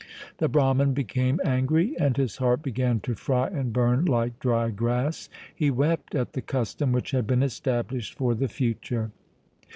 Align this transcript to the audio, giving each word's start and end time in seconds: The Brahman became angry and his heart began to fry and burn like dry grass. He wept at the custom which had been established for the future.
The 0.39 0.49
Brahman 0.49 0.95
became 0.95 1.39
angry 1.45 1.93
and 1.99 2.17
his 2.17 2.37
heart 2.37 2.63
began 2.63 3.01
to 3.01 3.13
fry 3.13 3.49
and 3.49 3.71
burn 3.71 4.05
like 4.05 4.39
dry 4.39 4.71
grass. 4.71 5.29
He 5.55 5.69
wept 5.69 6.15
at 6.15 6.33
the 6.33 6.41
custom 6.41 6.91
which 6.91 7.11
had 7.11 7.27
been 7.27 7.43
established 7.43 8.15
for 8.17 8.33
the 8.33 8.47
future. 8.47 9.11